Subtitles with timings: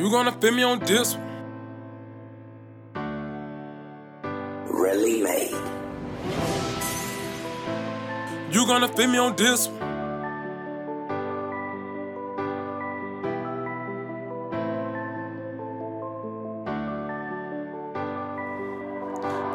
[0.00, 1.26] You gonna feel me on this one?
[4.64, 5.50] Really made.
[8.50, 9.76] You gonna feel me on this one?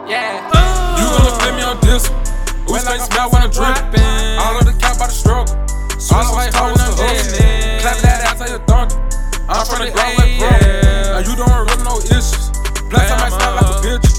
[0.07, 0.46] Yeah.
[1.00, 2.23] You gonna feel me on this one?
[2.68, 4.38] Who stay smell when I'm drippin'?
[4.38, 5.55] All of the cap by the struggle.
[6.13, 7.82] All the white hoes the hustle.
[7.82, 9.05] Clap that ass like a donkey.
[9.55, 10.52] I'm from the ground like pro.
[11.16, 12.52] Now you don't really no issues.
[12.91, 13.88] Plus I might sound like a uh-huh.
[13.88, 14.12] bitch.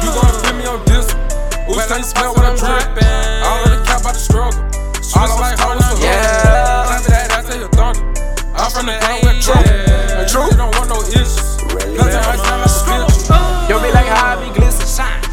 [0.00, 1.28] You gonna feel me on this one?
[1.68, 3.04] Who stay smell when I'm drippin'?
[3.44, 4.56] Of the cap by the struggle.
[5.12, 6.04] All the white hoes the hustle.
[6.04, 6.88] Yeah.
[6.88, 7.78] Clap that ass like a.
[8.56, 9.97] I'm from the ground like pro.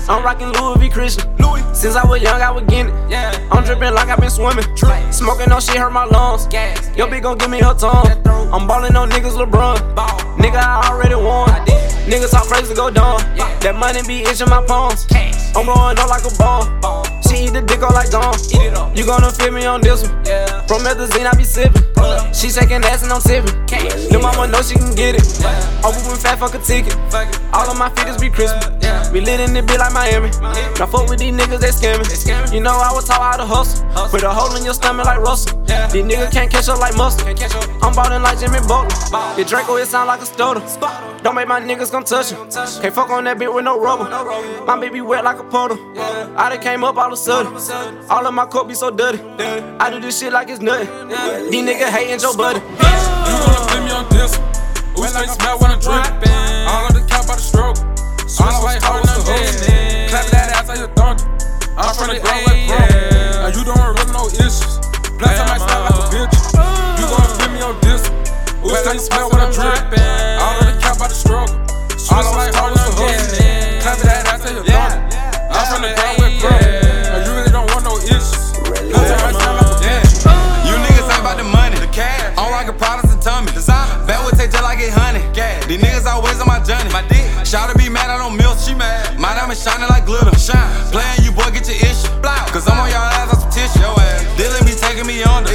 [0.08, 0.90] I'm rockin' Louis V.
[0.90, 1.36] Christian.
[1.38, 1.64] Louis.
[1.74, 3.12] Since I was young, I was getting it.
[3.12, 3.50] Yeah.
[3.52, 4.66] I'm drippin' like I been swimming.
[5.12, 6.46] Smoking on shit hurt my lungs.
[6.48, 6.96] Gas.
[6.96, 8.06] Yo, bitch gon' give me her tongue.
[8.54, 9.78] I'm ballin' on niggas LeBron.
[10.38, 11.50] Nigga, I already won.
[11.50, 11.82] I did.
[12.06, 13.20] Niggas talk crazy, go dumb.
[13.62, 15.08] That money be itching my palms.
[15.56, 16.70] I'm blowing up like a bomb.
[17.28, 18.36] She eat the dick all like gone.
[18.96, 20.24] You gonna feel me on this one.
[20.70, 21.82] Promethazine, I be sippin'.
[22.46, 23.58] She shaking ass and I'm tippin'.
[24.12, 25.26] Lil' mama know she can get it.
[25.82, 26.94] I'm moving oh, fat, fuck a ticket.
[27.52, 28.70] All of my feeders be crispy.
[29.12, 30.30] We lit in the bit like Miami.
[30.78, 32.54] Now fuck with these niggas, they scamming.
[32.54, 33.84] You know I was taught how to hustle.
[34.10, 35.58] Put a hole in your stomach like Russell.
[35.90, 37.28] These niggas can't catch up like muscle.
[37.82, 38.94] I'm ballin' like Jimmy Butler.
[39.36, 40.62] The Draco, it sound like a stutter.
[41.26, 42.38] Don't make my niggas come touch him.
[42.54, 44.06] Can't fuck on that bitch with no rubber.
[44.68, 45.80] My baby wet like a puddle.
[46.38, 47.52] I done came up all of a sudden.
[48.12, 49.18] All of my coat be so dirty.
[49.82, 50.86] I do this shit like it's nothing.
[51.50, 52.60] These niggas hating Joe Buddy.
[52.62, 54.54] You gonna feel me on this one?
[54.94, 56.70] Who stay smell when I'm drippin'?
[56.70, 57.82] All of the cap by the struggle.
[57.82, 59.66] All the white hoes the hustle.
[60.14, 61.26] Clap that ass like a donkey.
[61.74, 62.78] I'm from the ground like pro.
[62.78, 64.78] Now you don't really no issues.
[65.18, 66.38] Plus I might sound like a bitch.
[67.02, 67.38] You gonna uh.
[67.42, 68.62] feel me on this one?
[68.62, 70.15] Who stay smell when I'm drippin'?
[71.16, 71.56] The cap by the struggle.
[72.12, 73.40] All the white hoes the hustle.
[73.80, 75.00] Clap that ass like a donkey.
[75.48, 76.52] I'm from the ground like pro.
[76.52, 78.52] Now you really don't want no issues.
[78.60, 80.28] Plus I might sound like a bitch.
[80.68, 81.80] You niggas ain't about the money.
[81.80, 82.36] The cash.
[82.36, 83.52] I'm rockin' products and tummy.
[83.56, 84.04] Designer.
[84.06, 85.24] That would take just like it honey.
[85.32, 85.66] Gas.
[85.66, 86.92] These niggas always on my journey.
[86.92, 87.24] My dick.
[87.48, 88.60] Shout to be mad, I don't milk.
[88.60, 89.16] She mad.
[89.16, 90.36] My diamond shining like glitter.
[90.36, 90.68] Shine.
[90.92, 92.12] Playin' you boy, get your issue.
[92.20, 92.36] Blow.
[92.52, 93.15] Cause I'm on y'all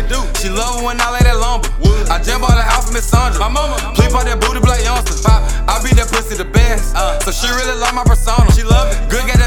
[0.00, 0.20] They do.
[0.40, 1.68] She love it when I lay that lumber.
[2.08, 3.36] I jump on the house from Miss Sandra.
[3.36, 3.76] My mama.
[3.92, 5.12] Please pop that booty black youngster.
[5.20, 5.44] Pop.
[5.68, 6.96] I beat that pussy the best.
[6.96, 7.20] Uh.
[7.20, 8.48] So she really love my persona.
[8.56, 8.96] She love it.
[9.12, 9.39] Good got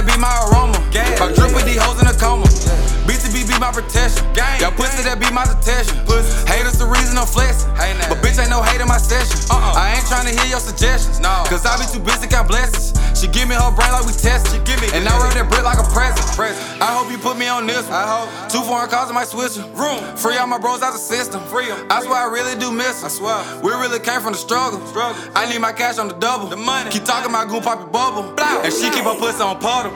[3.63, 4.27] my protection.
[4.35, 4.59] Gang.
[4.59, 5.95] Y'all pussy that be my detection.
[6.03, 6.35] Pussy.
[6.51, 7.71] Haters the reason I'm flexing.
[7.79, 9.39] Hey, but bitch ain't no hate in my session.
[9.47, 9.79] Uh-uh.
[9.79, 11.23] I ain't tryna hear your suggestions.
[11.23, 11.31] No.
[11.47, 12.91] Cause I be too busy count blessings.
[13.15, 14.51] She give me her brain like we testing.
[14.51, 16.27] She give me and I wrote that brick like a present.
[16.35, 16.59] present.
[16.83, 17.95] I hope you put me on this one.
[17.95, 18.27] I hope.
[18.51, 19.63] Two foreign cars in my switcher.
[19.79, 20.03] Room.
[20.19, 21.39] Free all my bros out the system.
[21.47, 21.87] Free 'em.
[21.87, 23.07] I swear I really do miss 'em.
[23.07, 23.39] I swear.
[23.63, 24.83] We really came from the struggle.
[24.91, 25.15] struggle.
[25.39, 26.51] I need my cash on the double.
[26.51, 26.91] The money.
[26.91, 28.27] Keep talking my goon poppy bubble.
[28.35, 28.59] Blow.
[28.59, 29.95] And she keep her pussy on puddle.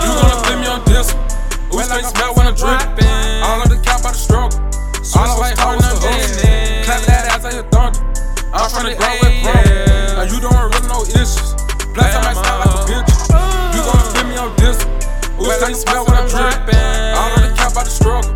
[0.00, 1.42] You gonna feel me on this one?
[1.72, 3.01] Who stay smell when I'm drippin'?
[8.62, 9.58] I'm from the ground like pro.
[10.14, 11.58] Now you don't really no issues.
[11.98, 13.10] Plus I might sound like a bitch.
[13.74, 14.30] You gonna feel uh.
[14.30, 15.02] me on this one?
[15.34, 17.18] Who stay smell when I'm drippin'?
[17.18, 18.30] All of the cap by the struggle.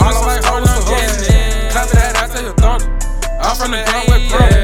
[0.00, 1.28] All the white hoes the hustle.
[1.68, 2.88] Clap that ass like a donkey.
[3.36, 4.55] I'm from the ground like pro.